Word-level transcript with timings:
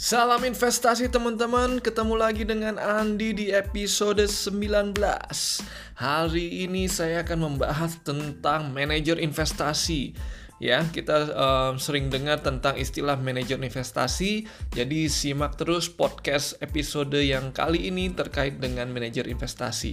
Salam 0.00 0.40
investasi 0.48 1.12
teman-teman, 1.12 1.76
ketemu 1.76 2.16
lagi 2.16 2.48
dengan 2.48 2.80
Andi 2.80 3.36
di 3.36 3.46
episode 3.52 4.24
19 4.24 4.96
Hari 6.00 6.64
ini 6.64 6.88
saya 6.88 7.20
akan 7.20 7.52
membahas 7.52 8.00
tentang 8.00 8.72
manajer 8.72 9.20
investasi. 9.20 10.16
Ya, 10.56 10.88
kita 10.88 11.36
um, 11.36 11.76
sering 11.76 12.08
dengar 12.08 12.40
tentang 12.40 12.80
istilah 12.80 13.20
manajer 13.20 13.60
investasi. 13.60 14.48
Jadi 14.72 15.12
simak 15.12 15.60
terus 15.60 15.92
podcast 15.92 16.56
episode 16.64 17.20
yang 17.20 17.52
kali 17.52 17.92
ini 17.92 18.08
terkait 18.08 18.56
dengan 18.56 18.88
manajer 18.88 19.28
investasi. 19.28 19.92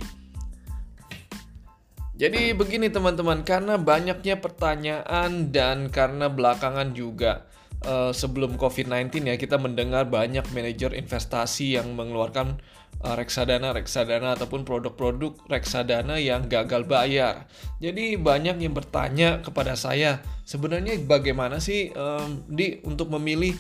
Jadi 2.16 2.56
begini 2.56 2.88
teman-teman, 2.88 3.44
karena 3.44 3.76
banyaknya 3.76 4.40
pertanyaan 4.40 5.52
dan 5.52 5.92
karena 5.92 6.32
belakangan 6.32 6.96
juga 6.96 7.44
uh, 7.86 8.10
sebelum 8.16 8.58
COVID-19 8.58 9.28
ya 9.28 9.36
kita 9.38 9.62
mendengar 9.62 10.10
banyak 10.10 10.48
manajer 10.56 10.96
investasi 10.98 11.78
yang 11.78 11.94
mengeluarkan 11.94 12.58
uh, 13.04 13.14
reksadana 13.14 13.76
reksadana 13.76 14.34
ataupun 14.34 14.66
produk-produk 14.66 15.38
reksadana 15.52 16.18
yang 16.18 16.50
gagal 16.50 16.88
bayar. 16.90 17.46
Jadi 17.78 18.18
banyak 18.18 18.58
yang 18.64 18.74
bertanya 18.74 19.44
kepada 19.46 19.78
saya 19.78 20.24
sebenarnya 20.48 20.98
bagaimana 21.06 21.62
sih 21.62 21.94
um, 21.94 22.42
di 22.50 22.82
untuk 22.88 23.14
memilih 23.14 23.54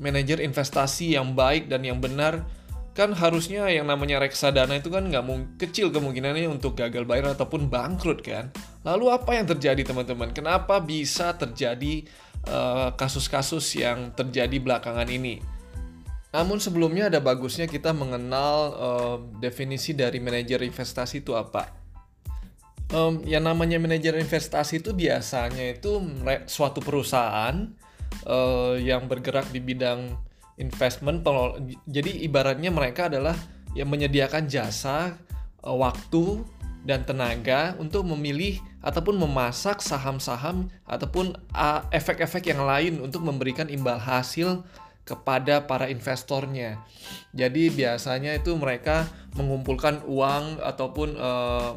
manajer 0.00 0.40
investasi 0.40 1.14
yang 1.14 1.36
baik 1.36 1.68
dan 1.68 1.84
yang 1.84 2.00
benar 2.00 2.48
kan 2.90 3.14
harusnya 3.14 3.70
yang 3.70 3.86
namanya 3.86 4.18
reksadana 4.18 4.74
itu 4.74 4.90
kan 4.90 5.06
nggak 5.06 5.22
kecil 5.62 5.94
kemungkinannya 5.94 6.50
untuk 6.50 6.74
gagal 6.74 7.06
bayar 7.06 7.38
ataupun 7.38 7.70
bangkrut 7.70 8.20
kan. 8.20 8.50
Lalu 8.82 9.14
apa 9.14 9.30
yang 9.38 9.46
terjadi 9.46 9.86
teman-teman? 9.86 10.34
Kenapa 10.34 10.82
bisa 10.82 11.32
terjadi 11.38 12.02
kasus-kasus 12.96 13.76
uh, 13.76 13.90
yang 13.90 13.98
terjadi 14.16 14.56
belakangan 14.60 15.08
ini. 15.08 15.40
Namun 16.30 16.62
sebelumnya 16.62 17.10
ada 17.10 17.18
bagusnya 17.18 17.66
kita 17.66 17.90
mengenal 17.90 18.54
uh, 18.78 19.16
definisi 19.42 19.92
dari 19.92 20.22
manajer 20.22 20.62
investasi 20.62 21.26
itu 21.26 21.34
apa. 21.34 21.66
Um, 22.90 23.22
yang 23.22 23.46
namanya 23.46 23.78
manajer 23.78 24.18
investasi 24.18 24.82
itu 24.82 24.90
biasanya 24.90 25.78
itu 25.78 26.02
suatu 26.50 26.82
perusahaan 26.82 27.70
uh, 28.26 28.74
yang 28.78 29.06
bergerak 29.06 29.46
di 29.50 29.62
bidang 29.62 30.14
investment. 30.58 31.22
Jadi 31.86 32.26
ibaratnya 32.26 32.70
mereka 32.70 33.06
adalah 33.10 33.34
yang 33.74 33.90
menyediakan 33.90 34.50
jasa, 34.50 35.18
uh, 35.62 35.76
waktu, 35.78 36.42
dan 36.84 37.04
tenaga 37.04 37.76
untuk 37.76 38.08
memilih 38.08 38.56
ataupun 38.80 39.20
memasak 39.20 39.84
saham-saham 39.84 40.72
ataupun 40.88 41.36
efek-efek 41.92 42.48
yang 42.48 42.64
lain 42.64 43.04
untuk 43.04 43.20
memberikan 43.20 43.68
imbal 43.68 44.00
hasil 44.00 44.64
kepada 45.04 45.66
para 45.66 45.90
investornya. 45.90 46.80
Jadi 47.34 47.66
biasanya 47.72 48.38
itu 48.38 48.54
mereka 48.54 49.10
mengumpulkan 49.34 50.06
uang 50.06 50.62
ataupun 50.62 51.18
e, 51.18 51.30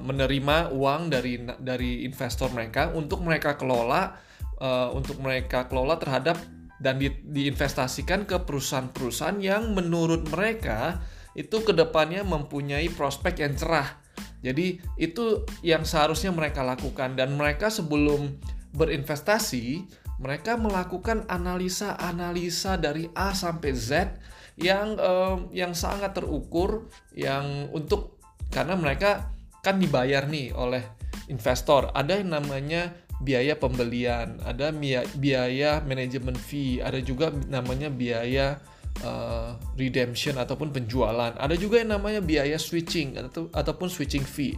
menerima 0.05 0.69
uang 0.69 1.09
dari 1.09 1.41
dari 1.57 2.05
investor 2.05 2.53
mereka 2.53 2.93
untuk 2.93 3.25
mereka 3.25 3.57
kelola 3.57 4.13
e, 4.61 4.69
untuk 4.93 5.17
mereka 5.17 5.65
kelola 5.65 5.97
terhadap 5.97 6.37
dan 6.77 7.01
di, 7.01 7.09
diinvestasikan 7.09 8.29
ke 8.29 8.37
perusahaan-perusahaan 8.43 9.39
yang 9.41 9.73
menurut 9.73 10.29
mereka 10.29 11.01
itu 11.33 11.65
ke 11.65 11.73
depannya 11.73 12.21
mempunyai 12.21 12.85
prospek 12.93 13.41
yang 13.41 13.57
cerah 13.57 14.02
jadi 14.43 14.77
itu 14.99 15.47
yang 15.63 15.87
seharusnya 15.87 16.35
mereka 16.35 16.61
lakukan 16.61 17.15
dan 17.15 17.39
mereka 17.39 17.71
sebelum 17.71 18.35
berinvestasi 18.75 19.87
mereka 20.21 20.59
melakukan 20.59 21.25
analisa-analisa 21.31 22.77
dari 22.77 23.09
A 23.17 23.33
sampai 23.33 23.71
Z 23.73 24.13
yang 24.59 24.99
um, 25.01 25.49
yang 25.49 25.73
sangat 25.73 26.13
terukur 26.13 26.85
yang 27.17 27.71
untuk 27.73 28.21
karena 28.53 28.77
mereka 28.77 29.33
kan 29.65 29.81
dibayar 29.81 30.29
nih 30.29 30.53
oleh 30.53 30.83
investor. 31.31 31.89
Ada 31.95 32.21
yang 32.21 32.37
namanya 32.37 32.93
biaya 33.23 33.55
pembelian, 33.55 34.37
ada 34.43 34.69
biaya 35.17 35.79
manajemen 35.81 36.35
fee, 36.35 36.83
ada 36.83 36.99
juga 36.99 37.31
namanya 37.49 37.87
biaya 37.87 38.59
uh, 39.01 39.57
redemption 39.73 40.37
ataupun 40.37 40.69
penjualan. 40.69 41.33
Ada 41.33 41.57
juga 41.57 41.81
yang 41.81 41.97
namanya 41.97 42.21
biaya 42.21 42.61
switching 42.61 43.17
atau 43.17 43.49
ataupun 43.49 43.89
switching 43.89 44.21
fee. 44.21 44.53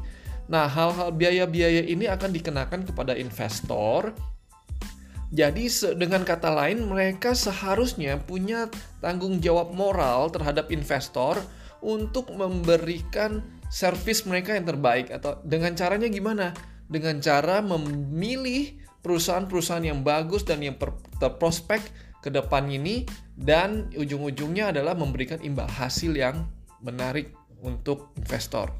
Nah, 0.46 0.70
hal-hal 0.70 1.10
biaya-biaya 1.16 1.88
ini 1.88 2.06
akan 2.06 2.30
dikenakan 2.30 2.86
kepada 2.86 3.16
investor. 3.18 4.14
Jadi 5.34 5.68
dengan 5.98 6.22
kata 6.22 6.54
lain 6.54 6.86
mereka 6.86 7.34
seharusnya 7.34 8.22
punya 8.22 8.70
tanggung 9.02 9.42
jawab 9.42 9.74
moral 9.74 10.30
terhadap 10.30 10.70
investor 10.70 11.42
untuk 11.82 12.30
memberikan 12.32 13.42
servis 13.74 14.24
mereka 14.24 14.54
yang 14.54 14.70
terbaik 14.70 15.10
atau 15.10 15.42
dengan 15.42 15.74
caranya 15.74 16.08
gimana? 16.08 16.54
Dengan 16.86 17.18
cara 17.18 17.66
memilih 17.66 18.78
perusahaan-perusahaan 19.02 19.86
yang 19.86 20.06
bagus 20.06 20.46
dan 20.46 20.62
yang 20.62 20.78
terprospek 21.18 21.82
ke 22.26 22.34
depan 22.34 22.66
ini 22.66 23.06
dan 23.38 23.94
ujung-ujungnya 23.94 24.74
adalah 24.74 24.98
memberikan 24.98 25.38
imbal 25.46 25.70
hasil 25.70 26.18
yang 26.18 26.50
menarik 26.82 27.30
untuk 27.62 28.10
investor. 28.18 28.74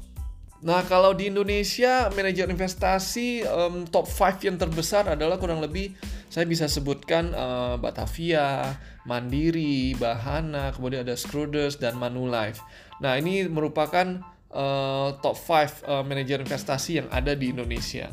Nah, 0.66 0.82
kalau 0.88 1.14
di 1.14 1.30
Indonesia 1.30 2.10
manajer 2.10 2.50
investasi 2.50 3.46
um, 3.46 3.86
top 3.86 4.10
5 4.10 4.50
yang 4.50 4.56
terbesar 4.58 5.06
adalah 5.06 5.38
kurang 5.38 5.62
lebih 5.62 5.94
saya 6.26 6.42
bisa 6.42 6.66
sebutkan 6.66 7.30
uh, 7.36 7.78
Batavia, 7.78 8.74
Mandiri, 9.06 9.94
Bahana, 9.94 10.74
kemudian 10.74 11.06
ada 11.06 11.14
Scruders 11.14 11.78
dan 11.78 11.94
Manulife. 12.00 12.58
Nah, 12.98 13.14
ini 13.14 13.46
merupakan 13.46 14.18
uh, 14.50 15.14
top 15.22 15.36
5 15.38 15.86
uh, 15.86 16.02
manajer 16.02 16.42
investasi 16.42 17.04
yang 17.04 17.08
ada 17.14 17.38
di 17.38 17.54
Indonesia. 17.54 18.10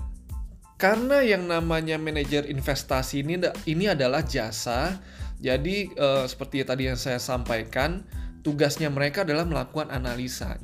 Karena 0.76 1.24
yang 1.24 1.48
namanya 1.48 1.96
manajer 1.96 2.50
investasi 2.50 3.24
ini 3.24 3.40
ini 3.70 3.86
adalah 3.88 4.26
jasa 4.26 5.00
jadi 5.44 5.92
uh, 6.00 6.24
seperti 6.24 6.64
tadi 6.64 6.88
yang 6.88 6.96
saya 6.96 7.20
sampaikan, 7.20 8.08
tugasnya 8.48 8.88
mereka 8.88 9.28
adalah 9.28 9.44
melakukan 9.44 9.92
analisa. 9.92 10.56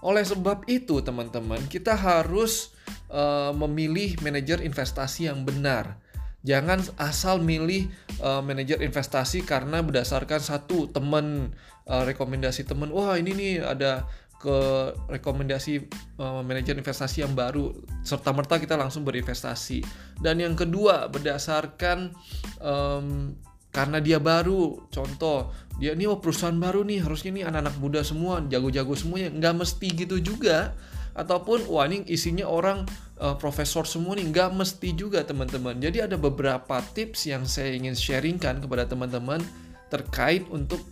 Oleh 0.00 0.24
sebab 0.24 0.64
itu, 0.72 1.04
teman-teman, 1.04 1.60
kita 1.68 1.92
harus 1.92 2.72
uh, 3.12 3.52
memilih 3.52 4.16
manajer 4.24 4.64
investasi 4.64 5.28
yang 5.28 5.44
benar. 5.44 6.00
Jangan 6.42 6.80
asal 6.98 7.38
milih 7.44 7.92
uh, 8.24 8.40
manajer 8.40 8.80
investasi 8.82 9.44
karena 9.44 9.84
berdasarkan 9.84 10.42
satu 10.42 10.90
teman 10.90 11.52
uh, 11.84 12.02
rekomendasi 12.02 12.66
teman. 12.66 12.90
Wah 12.90 13.14
ini 13.20 13.36
nih 13.36 13.52
ada 13.62 14.08
ke 14.42 14.58
rekomendasi 15.06 15.86
uh, 16.18 16.42
manajer 16.42 16.74
investasi 16.74 17.22
yang 17.22 17.38
baru. 17.38 17.70
Serta 18.02 18.34
merta 18.34 18.58
kita 18.58 18.74
langsung 18.74 19.06
berinvestasi. 19.06 19.86
Dan 20.18 20.42
yang 20.42 20.58
kedua 20.58 21.06
berdasarkan 21.06 22.10
um, 22.58 23.38
karena 23.70 24.02
dia 24.02 24.18
baru 24.20 24.84
contoh 24.92 25.54
dia 25.80 25.96
ini 25.96 26.04
oh 26.04 26.20
perusahaan 26.20 26.52
baru 26.52 26.84
nih 26.84 27.00
harusnya 27.06 27.32
nih 27.32 27.44
anak-anak 27.48 27.76
muda 27.78 28.00
semua 28.02 28.42
jago-jago 28.50 28.98
semuanya. 28.98 29.30
Nggak 29.30 29.54
mesti 29.62 29.88
gitu 29.94 30.18
juga. 30.18 30.74
Ataupun 31.12 31.68
wah 31.70 31.86
ini 31.86 32.02
isinya 32.08 32.48
orang 32.48 32.82
uh, 33.22 33.38
profesor 33.38 33.86
semua 33.86 34.18
nih 34.18 34.26
nggak 34.26 34.50
mesti 34.58 34.90
juga 34.98 35.22
teman-teman. 35.22 35.78
Jadi 35.78 36.02
ada 36.02 36.18
beberapa 36.18 36.82
tips 36.98 37.30
yang 37.30 37.46
saya 37.46 37.70
ingin 37.78 37.94
sharingkan 37.94 38.58
kepada 38.58 38.90
teman-teman 38.90 39.38
terkait 39.86 40.42
untuk 40.50 40.82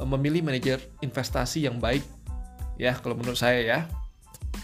uh, 0.00 0.08
memilih 0.08 0.40
manajer 0.40 0.80
investasi 1.04 1.68
yang 1.68 1.76
baik 1.82 2.06
ya 2.80 2.96
kalau 2.98 3.14
menurut 3.14 3.38
saya 3.38 3.60
ya 3.62 3.80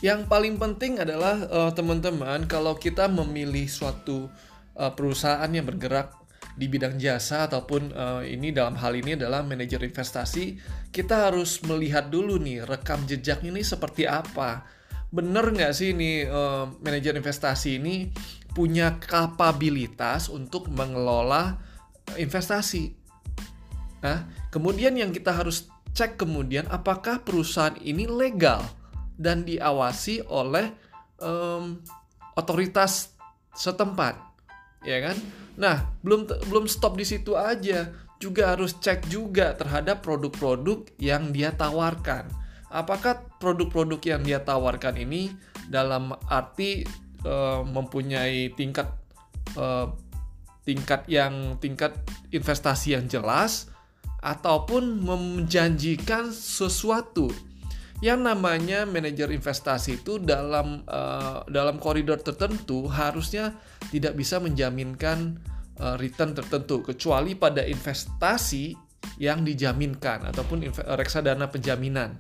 yang 0.00 0.24
paling 0.24 0.56
penting 0.56 1.02
adalah 1.02 1.44
uh, 1.50 1.70
teman-teman 1.74 2.48
kalau 2.48 2.78
kita 2.78 3.10
memilih 3.10 3.68
suatu 3.68 4.30
uh, 4.78 4.92
perusahaan 4.96 5.50
yang 5.50 5.68
bergerak 5.68 6.16
di 6.56 6.66
bidang 6.66 6.96
jasa 6.96 7.46
ataupun 7.46 7.92
uh, 7.92 8.22
ini 8.24 8.50
dalam 8.52 8.76
hal 8.76 8.96
ini 8.96 9.16
adalah 9.16 9.44
manajer 9.44 9.80
investasi, 9.80 10.60
kita 10.92 11.30
harus 11.30 11.60
melihat 11.64 12.08
dulu 12.12 12.40
nih 12.40 12.64
rekam 12.64 13.04
jejak 13.04 13.44
ini 13.44 13.60
seperti 13.64 14.08
apa. 14.08 14.64
Bener 15.10 15.42
nggak 15.42 15.72
sih 15.74 15.92
ini 15.96 16.24
uh, 16.24 16.70
manajer 16.80 17.16
investasi 17.16 17.80
ini 17.80 18.12
punya 18.52 18.98
kapabilitas 18.98 20.28
untuk 20.28 20.68
mengelola 20.72 21.60
investasi? 22.18 22.92
Nah, 24.00 24.28
kemudian 24.48 24.96
yang 24.96 25.12
kita 25.12 25.32
harus 25.32 25.68
cek 25.94 26.20
kemudian 26.20 26.66
apakah 26.70 27.22
perusahaan 27.22 27.76
ini 27.82 28.06
legal 28.06 28.62
dan 29.20 29.44
diawasi 29.44 30.24
oleh 30.30 30.72
um, 31.20 31.80
otoritas 32.38 33.12
setempat, 33.52 34.16
ya 34.86 34.98
kan? 35.04 35.16
Nah, 35.60 35.92
belum 36.00 36.24
belum 36.48 36.64
stop 36.70 36.96
di 36.96 37.04
situ 37.04 37.36
aja, 37.36 37.92
juga 38.16 38.56
harus 38.56 38.76
cek 38.80 39.12
juga 39.12 39.52
terhadap 39.56 40.00
produk-produk 40.00 40.88
yang 40.96 41.32
dia 41.32 41.52
tawarkan. 41.52 42.28
Apakah 42.70 43.20
produk-produk 43.42 43.98
yang 44.04 44.22
dia 44.22 44.40
tawarkan 44.40 44.94
ini 44.96 45.34
dalam 45.66 46.14
arti 46.30 46.86
uh, 47.26 47.66
mempunyai 47.66 48.54
tingkat 48.54 48.88
uh, 49.58 49.90
tingkat 50.62 51.02
yang 51.10 51.58
tingkat 51.58 51.96
investasi 52.30 52.94
yang 52.94 53.10
jelas 53.10 53.72
ataupun 54.20 55.00
menjanjikan 55.00 56.28
sesuatu 56.32 57.32
yang 58.00 58.24
namanya 58.24 58.88
manajer 58.88 59.28
investasi 59.28 60.00
itu 60.00 60.16
dalam 60.16 60.80
uh, 60.88 61.44
dalam 61.48 61.76
koridor 61.76 62.16
tertentu 62.20 62.88
harusnya 62.88 63.52
tidak 63.92 64.16
bisa 64.16 64.40
menjaminkan 64.40 65.36
uh, 65.76 66.00
return 66.00 66.32
tertentu 66.32 66.80
kecuali 66.80 67.36
pada 67.36 67.60
investasi 67.60 68.72
yang 69.20 69.44
dijaminkan 69.44 70.32
ataupun 70.32 70.64
reksadana 70.96 71.52
penjaminan. 71.52 72.16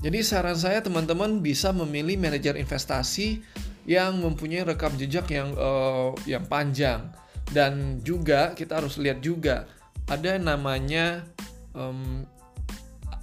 Jadi 0.00 0.18
saran 0.22 0.56
saya 0.56 0.80
teman-teman 0.80 1.42
bisa 1.42 1.74
memilih 1.74 2.16
manajer 2.16 2.54
investasi 2.54 3.42
yang 3.90 4.22
mempunyai 4.22 4.62
rekam 4.62 4.94
jejak 4.94 5.26
yang 5.34 5.50
uh, 5.58 6.14
yang 6.30 6.46
panjang 6.46 7.10
dan 7.50 7.98
juga 8.06 8.54
kita 8.54 8.78
harus 8.78 9.02
lihat 9.02 9.18
juga 9.18 9.66
ada 10.10 10.36
namanya 10.42 11.22
um, 11.72 12.26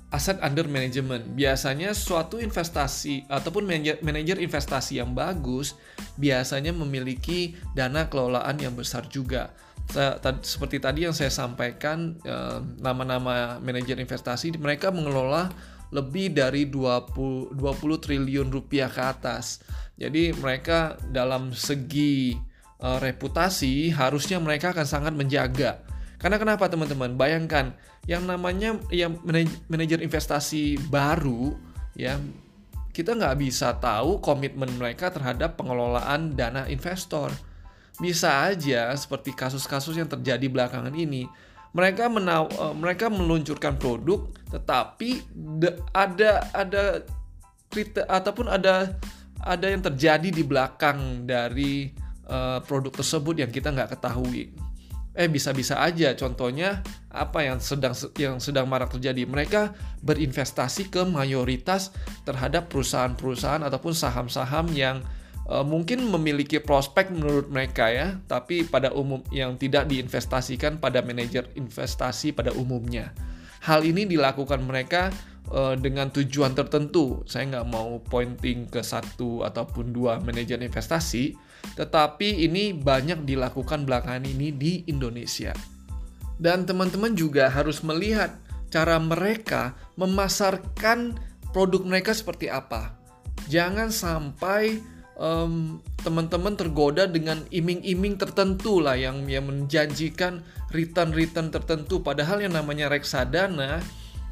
aset 0.07 0.39
under 0.39 0.66
management. 0.72 1.36
Biasanya 1.36 1.92
suatu 1.92 2.39
investasi 2.39 3.28
ataupun 3.28 3.68
manajer 4.00 4.39
investasi 4.39 5.04
yang 5.04 5.12
bagus 5.12 5.75
biasanya 6.16 6.72
memiliki 6.72 7.60
dana 7.75 8.07
kelolaan 8.07 8.56
yang 8.57 8.74
besar 8.74 9.06
juga. 9.12 9.51
Seperti 10.44 10.84
tadi 10.84 11.07
yang 11.07 11.16
saya 11.16 11.31
sampaikan, 11.31 12.19
nama-nama 12.80 13.60
manajer 13.60 14.00
investasi 14.00 14.56
mereka 14.60 14.92
mengelola 14.92 15.51
lebih 15.92 16.36
dari 16.36 16.68
20, 16.68 17.56
20 17.56 18.04
triliun 18.04 18.48
rupiah 18.51 18.92
ke 18.92 19.00
atas. 19.00 19.63
Jadi 19.95 20.36
mereka 20.36 21.00
dalam 21.10 21.56
segi 21.56 22.36
eh, 22.84 23.00
reputasi 23.00 23.95
harusnya 23.95 24.38
mereka 24.38 24.75
akan 24.75 24.88
sangat 24.88 25.13
menjaga 25.16 25.80
karena 26.17 26.37
kenapa 26.41 26.65
teman-teman? 26.65 27.13
Bayangkan 27.13 27.77
yang 28.09 28.25
namanya 28.25 28.77
yang 28.89 29.21
manajer 29.69 30.01
investasi 30.01 30.81
baru 30.89 31.53
ya 31.93 32.17
kita 32.89 33.13
nggak 33.13 33.37
bisa 33.37 33.77
tahu 33.77 34.17
komitmen 34.17 34.73
mereka 34.81 35.13
terhadap 35.13 35.53
pengelolaan 35.53 36.33
dana 36.33 36.65
investor. 36.65 37.29
Bisa 38.01 38.49
aja 38.49 38.89
seperti 38.97 39.33
kasus-kasus 39.33 39.97
yang 39.97 40.09
terjadi 40.09 40.45
belakangan 40.49 40.93
ini, 40.93 41.29
mereka 41.77 42.09
menaw 42.09 42.49
uh, 42.57 42.73
mereka 42.73 43.09
meluncurkan 43.13 43.77
produk 43.77 44.25
tetapi 44.49 45.21
ada 45.93 46.49
ada 46.55 46.83
ataupun 48.09 48.49
ada 48.49 48.97
ada 49.45 49.65
yang 49.69 49.85
terjadi 49.85 50.33
di 50.33 50.41
belakang 50.41 51.29
dari 51.29 51.93
uh, 52.25 52.57
produk 52.65 52.89
tersebut 52.89 53.45
yang 53.45 53.51
kita 53.53 53.69
nggak 53.69 53.93
ketahui 53.93 54.49
eh 55.17 55.25
bisa-bisa 55.25 55.81
aja. 55.81 56.13
Contohnya 56.13 56.85
apa 57.09 57.41
yang 57.41 57.57
sedang 57.57 57.97
yang 58.21 58.37
sedang 58.37 58.69
marak 58.69 58.93
terjadi? 58.93 59.25
Mereka 59.25 59.73
berinvestasi 60.05 60.93
ke 60.93 61.01
mayoritas 61.09 61.89
terhadap 62.23 62.69
perusahaan-perusahaan 62.69 63.65
ataupun 63.65 63.97
saham-saham 63.97 64.69
yang 64.77 65.01
uh, 65.49 65.65
mungkin 65.65 66.05
memiliki 66.05 66.61
prospek 66.61 67.09
menurut 67.09 67.49
mereka 67.49 67.89
ya 67.89 68.21
tapi 68.29 68.61
pada 68.61 68.93
umum 68.93 69.25
yang 69.33 69.57
tidak 69.57 69.89
diinvestasikan 69.89 70.77
pada 70.77 71.01
manajer 71.01 71.49
investasi 71.57 72.37
pada 72.37 72.53
umumnya. 72.53 73.09
Hal 73.65 73.81
ini 73.81 74.05
dilakukan 74.05 74.61
mereka 74.61 75.09
uh, 75.49 75.73
dengan 75.73 76.13
tujuan 76.13 76.53
tertentu. 76.53 77.25
Saya 77.25 77.49
nggak 77.57 77.67
mau 77.73 77.97
pointing 78.05 78.69
ke 78.69 78.85
satu 78.85 79.41
ataupun 79.41 79.89
dua 79.89 80.21
manajer 80.21 80.61
investasi 80.61 81.46
tetapi 81.75 82.47
ini 82.47 82.71
banyak 82.71 83.27
dilakukan 83.27 83.83
belakangan 83.83 84.23
ini 84.23 84.53
di 84.53 84.87
Indonesia. 84.87 85.51
Dan 86.37 86.69
teman-teman 86.69 87.17
juga 87.17 87.49
harus 87.49 87.81
melihat 87.81 88.37
cara 88.69 89.01
mereka 89.01 89.73
memasarkan 89.97 91.17
produk 91.49 91.81
mereka 91.81 92.13
seperti 92.13 92.47
apa. 92.51 92.93
Jangan 93.49 93.89
sampai 93.89 94.77
um, 95.17 95.81
teman-teman 96.05 96.53
tergoda 96.53 97.09
dengan 97.09 97.41
iming-iming 97.49 98.15
tertentu 98.21 98.79
lah 98.79 98.93
yang 98.93 99.25
yang 99.25 99.49
menjanjikan 99.49 100.45
return-return 100.71 101.49
tertentu. 101.49 101.99
Padahal 102.05 102.45
yang 102.45 102.53
namanya 102.53 102.87
reksadana 102.87 103.81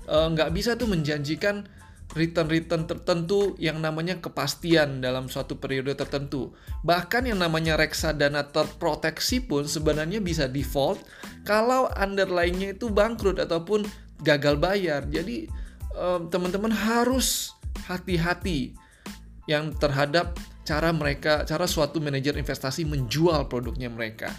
eh, 0.05 0.27
nggak 0.29 0.49
uh, 0.51 0.53
bisa 0.53 0.77
tuh 0.77 0.87
menjanjikan 0.87 1.65
return-return 2.13 2.86
tertentu 2.86 3.57
yang 3.57 3.81
namanya 3.81 4.22
kepastian 4.22 5.02
dalam 5.02 5.25
suatu 5.25 5.57
periode 5.57 5.98
tertentu. 5.98 6.54
Bahkan 6.86 7.31
yang 7.31 7.42
namanya 7.42 7.74
reksadana 7.80 8.46
terproteksi 8.54 9.42
pun 9.42 9.66
sebenarnya 9.66 10.22
bisa 10.22 10.46
default 10.46 11.02
kalau 11.42 11.90
underlying-nya 11.98 12.78
itu 12.78 12.94
bangkrut 12.94 13.42
ataupun 13.42 13.90
gagal 14.22 14.56
bayar. 14.62 15.02
Jadi 15.10 15.50
teman-teman 16.30 16.75
harus 16.75 17.56
hati-hati 17.88 18.75
yang 19.48 19.72
terhadap 19.80 20.36
cara 20.68 20.92
mereka, 20.92 21.48
cara 21.48 21.69
suatu 21.69 22.04
manajer 22.04 22.36
investasi 22.36 22.84
menjual 22.84 23.48
produknya 23.48 23.88
mereka. 23.88 24.34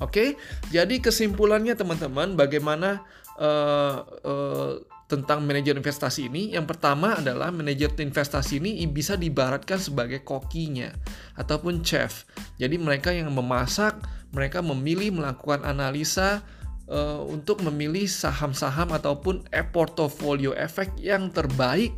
Oke, 0.00 0.36
jadi 0.72 0.96
kesimpulannya 1.00 1.76
teman-teman, 1.76 2.32
bagaimana 2.36 3.04
uh, 3.36 4.04
uh, 4.24 4.72
tentang 5.10 5.42
manajer 5.42 5.74
investasi 5.74 6.30
ini, 6.30 6.54
yang 6.54 6.70
pertama 6.70 7.18
adalah 7.18 7.50
manajer 7.50 7.90
investasi 7.98 8.62
ini 8.62 8.86
bisa 8.86 9.18
dibaratkan 9.18 9.82
sebagai 9.82 10.22
kokinya 10.22 10.94
ataupun 11.34 11.82
chef. 11.82 12.30
Jadi 12.62 12.78
mereka 12.78 13.10
yang 13.10 13.34
memasak, 13.34 13.98
mereka 14.30 14.62
memilih 14.62 15.18
melakukan 15.18 15.66
analisa 15.66 16.46
uh, 16.86 17.26
untuk 17.26 17.66
memilih 17.66 18.06
saham-saham 18.06 18.94
ataupun 18.94 19.42
e 19.50 19.66
portfolio 19.66 20.54
efek 20.54 20.94
yang 21.02 21.34
terbaik 21.34 21.90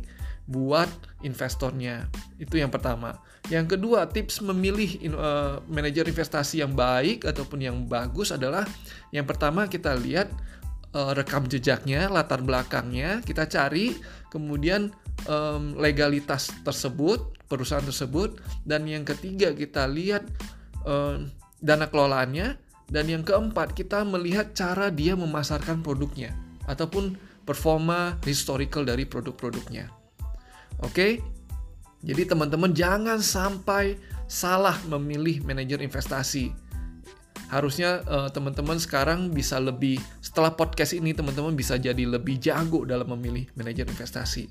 buat 0.49 0.89
investornya. 1.21 2.09
Itu 2.41 2.57
yang 2.57 2.73
pertama. 2.73 3.21
Yang 3.47 3.77
kedua, 3.77 4.07
tips 4.07 4.41
memilih 4.43 4.99
uh, 5.13 5.61
manajer 5.69 6.07
investasi 6.07 6.65
yang 6.65 6.73
baik 6.73 7.29
ataupun 7.29 7.59
yang 7.61 7.77
bagus 7.85 8.33
adalah 8.33 8.65
yang 9.13 9.23
pertama 9.23 9.69
kita 9.69 9.95
lihat 9.95 10.31
uh, 10.93 11.11
rekam 11.17 11.49
jejaknya, 11.49 12.07
latar 12.07 12.39
belakangnya, 12.45 13.19
kita 13.25 13.49
cari, 13.49 13.97
kemudian 14.29 14.93
um, 15.27 15.75
legalitas 15.77 16.53
tersebut, 16.63 17.33
perusahaan 17.49 17.83
tersebut, 17.83 18.39
dan 18.63 18.87
yang 18.87 19.03
ketiga 19.03 19.51
kita 19.53 19.89
lihat 19.89 20.23
um, 20.87 21.29
dana 21.59 21.89
kelolaannya, 21.89 22.57
dan 22.89 23.05
yang 23.09 23.25
keempat 23.25 23.73
kita 23.73 24.05
melihat 24.05 24.53
cara 24.53 24.93
dia 24.93 25.17
memasarkan 25.17 25.81
produknya 25.81 26.35
ataupun 26.69 27.17
performa 27.43 28.15
historical 28.23 28.87
dari 28.87 29.03
produk-produknya. 29.03 29.89
Oke, 30.83 31.19
jadi 32.03 32.27
teman-teman 32.27 32.75
jangan 32.75 33.19
sampai 33.23 33.95
salah 34.27 34.75
memilih 34.87 35.43
manajer 35.43 35.79
investasi 35.83 36.51
harusnya 37.53 38.01
uh, 38.09 38.29
teman-teman 38.33 38.81
sekarang 38.81 39.29
bisa 39.29 39.61
lebih 39.61 40.01
setelah 40.19 40.57
podcast 40.57 40.97
ini 40.97 41.13
teman-teman 41.13 41.53
bisa 41.53 41.77
jadi 41.77 42.03
lebih 42.03 42.41
jago 42.41 42.83
dalam 42.83 43.13
memilih 43.13 43.45
manajer 43.53 43.85
investasi. 43.85 44.49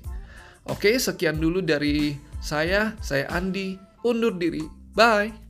Oke, 0.71 0.95
sekian 0.95 1.43
dulu 1.43 1.59
dari 1.59 2.15
saya. 2.39 2.95
Saya 3.03 3.27
Andi, 3.27 3.75
undur 4.07 4.39
diri. 4.39 4.63
Bye. 4.95 5.42